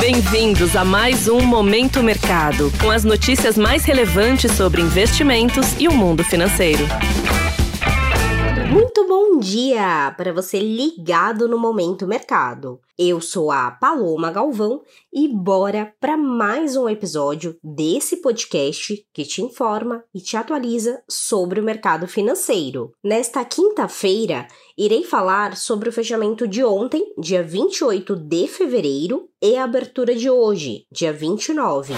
Bem-vindos 0.00 0.76
a 0.76 0.84
mais 0.84 1.26
um 1.26 1.40
Momento 1.40 2.04
Mercado, 2.04 2.72
com 2.80 2.88
as 2.88 3.02
notícias 3.02 3.58
mais 3.58 3.84
relevantes 3.84 4.52
sobre 4.52 4.80
investimentos 4.80 5.74
e 5.76 5.88
o 5.88 5.92
mundo 5.92 6.22
financeiro. 6.22 6.86
Dia 9.50 10.12
para 10.14 10.30
você 10.30 10.58
ligado 10.58 11.48
no 11.48 11.58
Momento 11.58 12.06
Mercado. 12.06 12.82
Eu 12.98 13.18
sou 13.18 13.50
a 13.50 13.70
Paloma 13.70 14.30
Galvão 14.30 14.82
e 15.10 15.26
bora 15.26 15.94
para 15.98 16.18
mais 16.18 16.76
um 16.76 16.86
episódio 16.86 17.56
desse 17.64 18.18
podcast 18.18 19.06
que 19.10 19.24
te 19.24 19.40
informa 19.40 20.04
e 20.14 20.20
te 20.20 20.36
atualiza 20.36 21.02
sobre 21.08 21.60
o 21.60 21.64
mercado 21.64 22.06
financeiro. 22.06 22.92
Nesta 23.02 23.42
quinta-feira, 23.42 24.46
irei 24.76 25.02
falar 25.02 25.56
sobre 25.56 25.88
o 25.88 25.92
fechamento 25.92 26.46
de 26.46 26.62
ontem, 26.62 27.14
dia 27.16 27.42
28 27.42 28.16
de 28.16 28.46
fevereiro, 28.48 29.30
e 29.40 29.56
a 29.56 29.64
abertura 29.64 30.14
de 30.14 30.28
hoje, 30.28 30.84
dia 30.92 31.12
29. 31.12 31.94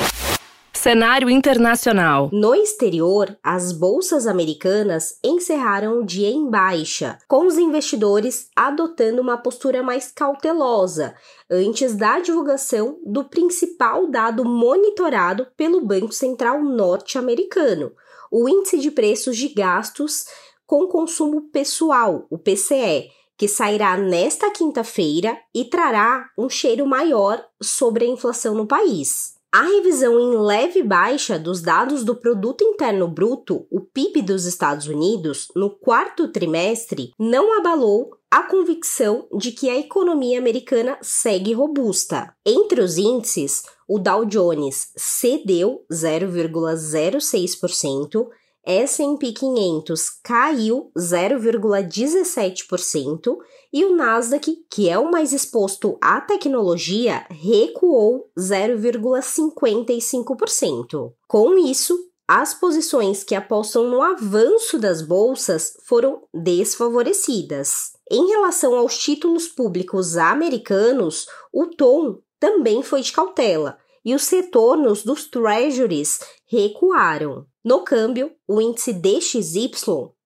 Cenário 0.82 1.28
internacional. 1.28 2.30
No 2.32 2.54
exterior, 2.54 3.38
as 3.42 3.70
bolsas 3.70 4.26
americanas 4.26 5.18
encerraram 5.22 6.00
o 6.00 6.06
dia 6.06 6.30
em 6.30 6.48
baixa, 6.48 7.18
com 7.28 7.46
os 7.46 7.58
investidores 7.58 8.48
adotando 8.56 9.20
uma 9.20 9.36
postura 9.36 9.82
mais 9.82 10.10
cautelosa 10.10 11.14
antes 11.50 11.94
da 11.94 12.18
divulgação 12.20 12.98
do 13.04 13.24
principal 13.24 14.10
dado 14.10 14.42
monitorado 14.42 15.48
pelo 15.54 15.82
Banco 15.82 16.14
Central 16.14 16.64
norte-americano, 16.64 17.92
o 18.32 18.48
Índice 18.48 18.78
de 18.78 18.90
Preços 18.90 19.36
de 19.36 19.48
Gastos 19.48 20.24
com 20.66 20.86
Consumo 20.86 21.42
Pessoal, 21.50 22.26
o 22.30 22.38
PCE, 22.38 23.10
que 23.36 23.46
sairá 23.46 23.98
nesta 23.98 24.50
quinta-feira 24.50 25.36
e 25.54 25.66
trará 25.66 26.30
um 26.38 26.48
cheiro 26.48 26.86
maior 26.86 27.44
sobre 27.60 28.06
a 28.06 28.08
inflação 28.08 28.54
no 28.54 28.66
país. 28.66 29.38
A 29.52 29.62
revisão 29.62 30.20
em 30.20 30.38
leve 30.38 30.80
baixa 30.80 31.36
dos 31.36 31.60
dados 31.60 32.04
do 32.04 32.14
Produto 32.14 32.62
Interno 32.62 33.08
Bruto, 33.08 33.66
o 33.68 33.80
PIB 33.80 34.22
dos 34.22 34.44
Estados 34.44 34.86
Unidos, 34.86 35.48
no 35.56 35.70
quarto 35.70 36.28
trimestre, 36.28 37.12
não 37.18 37.58
abalou 37.58 38.12
a 38.30 38.44
convicção 38.44 39.26
de 39.36 39.50
que 39.50 39.68
a 39.68 39.76
economia 39.76 40.38
americana 40.38 40.96
segue 41.02 41.52
robusta. 41.52 42.32
Entre 42.46 42.80
os 42.80 42.96
índices, 42.96 43.64
o 43.88 43.98
Dow 43.98 44.24
Jones 44.24 44.92
cedeu 44.96 45.84
0,06%, 45.92 48.28
S&P 48.64 49.32
500 49.32 50.08
caiu 50.22 50.92
0,17% 50.96 53.36
e 53.72 53.84
o 53.84 53.94
Nasdaq, 53.94 54.64
que 54.70 54.88
é 54.88 54.98
o 54.98 55.10
mais 55.10 55.32
exposto 55.32 55.98
à 56.00 56.20
tecnologia, 56.20 57.26
recuou 57.30 58.30
0,55%. 58.38 61.12
Com 61.26 61.56
isso, 61.56 61.98
as 62.28 62.54
posições 62.54 63.24
que 63.24 63.34
apostam 63.34 63.88
no 63.88 64.00
avanço 64.02 64.78
das 64.78 65.02
bolsas 65.02 65.72
foram 65.84 66.22
desfavorecidas. 66.32 67.90
Em 68.08 68.28
relação 68.28 68.76
aos 68.76 68.96
títulos 68.98 69.48
públicos 69.48 70.16
americanos, 70.16 71.26
o 71.52 71.66
tom 71.66 72.20
também 72.38 72.82
foi 72.82 73.02
de 73.02 73.10
cautela 73.12 73.76
e 74.04 74.14
os 74.14 74.28
retornos 74.28 75.02
dos 75.02 75.24
treasuries 75.26 76.20
recuaram. 76.50 77.46
No 77.64 77.84
câmbio, 77.84 78.32
o 78.48 78.60
índice 78.60 78.92
DXY, 78.92 79.70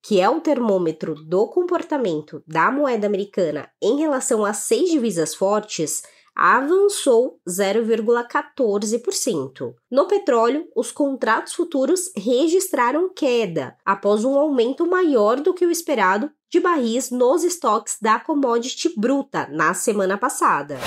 que 0.03 0.19
é 0.20 0.28
o 0.28 0.41
termômetro 0.41 1.14
do 1.14 1.47
comportamento 1.48 2.42
da 2.47 2.72
moeda 2.72 3.06
americana 3.06 3.69
em 3.83 3.98
relação 3.98 4.44
a 4.44 4.55
seis 4.55 4.91
divisas 4.91 5.34
fortes, 5.34 6.03
avançou 6.34 7.39
0,14%. 7.48 9.75
No 9.91 10.06
petróleo, 10.06 10.66
os 10.75 10.91
contratos 10.91 11.53
futuros 11.55 12.11
registraram 12.16 13.12
queda 13.14 13.77
após 13.84 14.25
um 14.25 14.38
aumento 14.38 14.87
maior 14.87 15.38
do 15.41 15.53
que 15.54 15.66
o 15.66 15.71
esperado 15.71 16.31
de 16.50 16.59
barris 16.59 17.10
nos 17.10 17.44
estoques 17.44 17.98
da 18.00 18.19
commodity 18.19 18.94
bruta 18.97 19.47
na 19.53 19.75
semana 19.75 20.16
passada. 20.16 20.78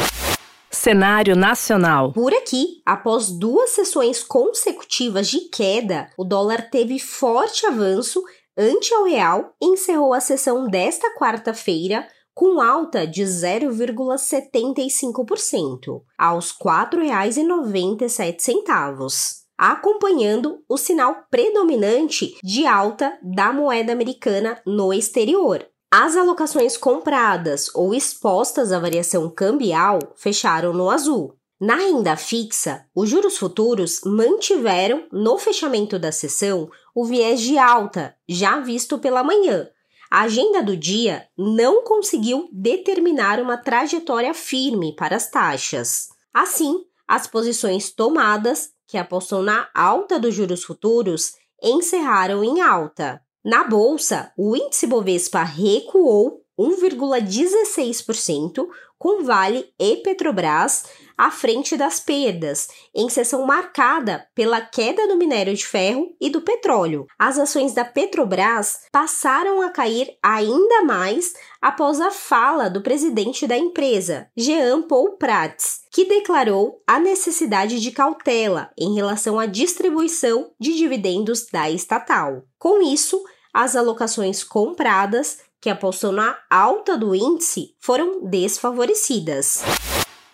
Cenário 0.78 1.36
nacional. 1.36 2.14
Por 2.14 2.32
aqui, 2.36 2.84
após 2.86 3.32
duas 3.32 3.72
sessões 3.72 4.24
consecutivas 4.24 5.28
de 5.28 5.50
queda, 5.50 6.08
o 6.16 6.24
dólar 6.24 6.70
teve 6.70 7.00
forte 7.00 7.66
avanço 7.66 8.24
ante 8.56 8.94
ao 8.94 9.06
real 9.06 9.56
e 9.60 9.66
encerrou 9.66 10.14
a 10.14 10.20
sessão 10.20 10.68
desta 10.68 11.12
quarta-feira 11.18 12.08
com 12.32 12.62
alta 12.62 13.08
de 13.08 13.24
0,75%, 13.24 16.04
aos 16.16 16.52
R$ 16.52 16.58
4,97 16.64 19.38
acompanhando 19.58 20.60
o 20.70 20.78
sinal 20.78 21.26
predominante 21.32 22.36
de 22.44 22.68
alta 22.68 23.18
da 23.24 23.52
moeda 23.52 23.92
americana 23.92 24.62
no 24.64 24.94
exterior. 24.94 25.68
As 25.90 26.18
alocações 26.18 26.76
compradas 26.76 27.74
ou 27.74 27.94
expostas 27.94 28.74
à 28.74 28.80
variação 28.80 29.30
cambial 29.30 30.00
fecharam 30.18 30.74
no 30.74 30.90
azul. 30.90 31.38
Na 31.58 31.76
renda 31.76 32.18
fixa, 32.18 32.86
os 32.94 33.10
juros 33.10 33.38
futuros 33.38 34.02
mantiveram, 34.06 35.08
no 35.14 35.38
fechamento 35.38 35.98
da 35.98 36.12
sessão, 36.12 36.70
o 36.94 37.06
viés 37.06 37.40
de 37.40 37.58
alta, 37.58 38.14
já 38.28 38.60
visto 38.60 39.00
pela 39.00 39.24
manhã. 39.24 39.70
A 40.12 40.24
agenda 40.24 40.62
do 40.62 40.76
dia 40.76 41.26
não 41.38 41.82
conseguiu 41.84 42.50
determinar 42.52 43.40
uma 43.40 43.58
trajetória 43.58 44.34
firme 44.34 44.94
para 44.94 45.16
as 45.16 45.32
taxas. 45.32 46.10
Assim, 46.34 46.84
as 47.08 47.28
posições 47.28 47.92
tomadas, 47.92 48.72
que 48.86 48.98
apostam 48.98 49.42
na 49.42 49.70
alta 49.74 50.20
dos 50.20 50.36
juros 50.36 50.66
futuros, 50.66 51.36
encerraram 51.64 52.44
em 52.44 52.60
alta. 52.60 53.22
Na 53.48 53.64
bolsa, 53.64 54.32
o 54.36 54.58
índice 54.58 54.86
Bovespa 54.86 55.42
recuou 55.42 56.42
1,16%, 56.60 58.68
com 59.00 59.24
Vale 59.24 59.72
e 59.80 59.96
Petrobras 59.98 60.86
à 61.18 61.30
frente 61.32 61.78
das 61.78 61.98
perdas, 61.98 62.68
em 62.94 63.10
sessão 63.10 63.46
marcada 63.46 64.28
pela 64.36 64.60
queda 64.60 65.08
do 65.08 65.16
minério 65.16 65.54
de 65.54 65.66
ferro 65.66 66.14
e 66.20 66.30
do 66.30 66.42
petróleo. 66.42 67.08
As 67.18 67.40
ações 67.40 67.74
da 67.74 67.86
Petrobras 67.86 68.82
passaram 68.92 69.62
a 69.62 69.70
cair 69.70 70.18
ainda 70.22 70.84
mais 70.84 71.34
após 71.62 72.02
a 72.02 72.12
fala 72.12 72.70
do 72.70 72.82
presidente 72.82 73.48
da 73.48 73.58
empresa, 73.58 74.28
Jean 74.36 74.82
Paul 74.82 75.16
Prats, 75.16 75.84
que 75.90 76.04
declarou 76.04 76.84
a 76.86 77.00
necessidade 77.00 77.80
de 77.80 77.92
cautela 77.92 78.72
em 78.78 78.94
relação 78.94 79.40
à 79.40 79.46
distribuição 79.46 80.52
de 80.60 80.76
dividendos 80.76 81.46
da 81.46 81.72
estatal. 81.72 82.44
Com 82.60 82.82
isso, 82.82 83.24
as 83.58 83.76
alocações 83.76 84.44
compradas, 84.44 85.40
que 85.60 85.68
apostam 85.68 86.12
na 86.12 86.38
alta 86.48 86.96
do 86.96 87.16
índice, 87.16 87.74
foram 87.80 88.24
desfavorecidas. 88.24 89.64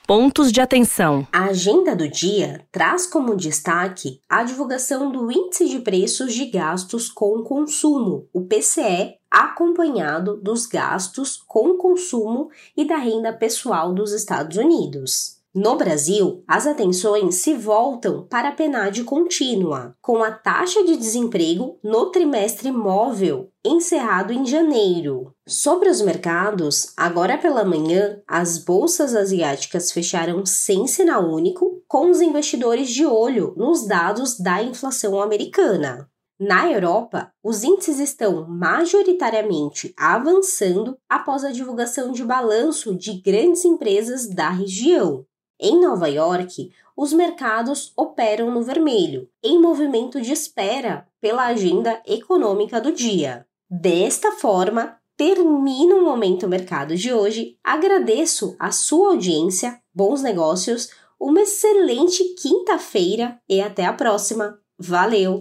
Pontos 0.05 0.51
de 0.51 0.59
atenção. 0.59 1.25
A 1.31 1.45
agenda 1.45 1.95
do 1.95 2.05
dia 2.09 2.67
traz 2.69 3.07
como 3.07 3.37
destaque 3.37 4.19
a 4.27 4.43
divulgação 4.43 5.09
do 5.09 5.31
Índice 5.31 5.69
de 5.69 5.79
Preços 5.79 6.33
de 6.33 6.47
Gastos 6.47 7.09
com 7.09 7.41
Consumo, 7.43 8.27
o 8.33 8.41
PCE, 8.41 9.15
acompanhado 9.31 10.35
dos 10.35 10.65
gastos 10.65 11.41
com 11.47 11.77
consumo 11.77 12.49
e 12.75 12.83
da 12.83 12.97
renda 12.97 13.31
pessoal 13.31 13.93
dos 13.93 14.11
Estados 14.11 14.57
Unidos. 14.57 15.41
No 15.55 15.75
Brasil, 15.75 16.43
as 16.47 16.65
atenções 16.65 17.35
se 17.35 17.53
voltam 17.53 18.25
para 18.27 18.49
a 18.49 18.51
PNAD 18.51 19.03
contínua, 19.03 19.95
com 20.01 20.23
a 20.23 20.31
taxa 20.31 20.83
de 20.83 20.97
desemprego 20.97 21.77
no 21.83 22.07
trimestre 22.07 22.71
móvel 22.71 23.51
encerrado 23.63 24.33
em 24.33 24.47
janeiro. 24.47 25.31
Sobre 25.47 25.89
os 25.89 26.01
mercados, 26.01 26.91
agora 26.97 27.37
pela 27.37 27.63
manhã, 27.63 28.19
as 28.27 28.57
bolsas 28.57 29.15
asiáticas 29.15 29.91
fecharam 29.91 30.43
sem 30.43 30.87
sinal 30.87 31.29
único, 31.29 31.83
com 31.87 32.09
os 32.09 32.19
investidores 32.19 32.89
de 32.89 33.05
olho 33.05 33.53
nos 33.55 33.85
dados 33.85 34.39
da 34.39 34.63
inflação 34.63 35.21
americana. 35.21 36.09
Na 36.39 36.69
Europa, 36.69 37.31
os 37.43 37.63
índices 37.63 37.99
estão 37.99 38.47
majoritariamente 38.49 39.93
avançando 39.95 40.97
após 41.07 41.43
a 41.43 41.51
divulgação 41.51 42.11
de 42.11 42.25
balanço 42.25 42.95
de 42.95 43.21
grandes 43.21 43.63
empresas 43.63 44.27
da 44.27 44.49
região. 44.49 45.25
Em 45.59 45.79
Nova 45.79 46.07
York, 46.07 46.71
os 46.95 47.13
mercados 47.13 47.91
operam 47.95 48.51
no 48.51 48.63
vermelho, 48.63 49.27
em 49.43 49.59
movimento 49.59 50.21
de 50.21 50.31
espera 50.31 51.07
pela 51.19 51.45
agenda 51.45 52.01
econômica 52.05 52.79
do 52.79 52.91
dia. 52.91 53.45
Desta 53.69 54.31
forma, 54.33 54.97
termina 55.17 55.95
o 55.95 56.03
Momento 56.03 56.47
Mercado 56.47 56.95
de 56.95 57.13
hoje. 57.13 57.57
Agradeço 57.63 58.55
a 58.59 58.71
sua 58.71 59.09
audiência, 59.09 59.79
bons 59.93 60.21
negócios, 60.21 60.89
uma 61.19 61.41
excelente 61.41 62.23
quinta-feira 62.35 63.37
e 63.49 63.61
até 63.61 63.85
a 63.85 63.93
próxima. 63.93 64.59
Valeu! 64.77 65.39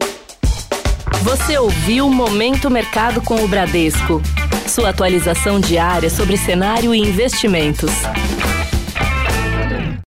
Você 1.23 1.59
ouviu 1.59 2.09
Momento 2.09 2.71
Mercado 2.71 3.23
com 3.23 3.45
o 3.45 3.49
Bradesco. 3.49 4.21
Sua 4.69 4.91
atualização 4.91 5.61
diária 5.61 6.09
sobre 6.09 6.37
cenário 6.37 6.95
e 6.95 6.99
investimentos. 6.99 7.91